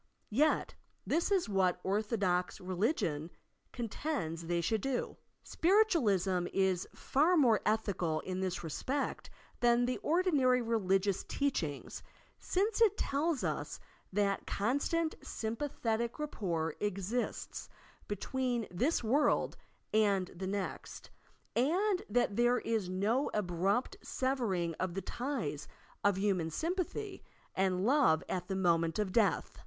[0.31, 0.73] Yet,
[1.05, 3.29] this is what ortho dox religion
[3.71, 5.17] contends they should do!
[5.43, 9.29] Spiritualism is far more ethical in this respect
[9.59, 12.01] than the ordinary re ligious teachings,
[12.39, 13.79] since it tella us
[14.11, 17.69] that constant, sympa thetic rapport exists
[18.07, 19.55] between this world
[19.93, 21.11] and the next,
[21.55, 25.67] and that there is no abrupt severing of the ties
[26.03, 27.23] of human sympathy
[27.53, 29.59] and love at the moment of death.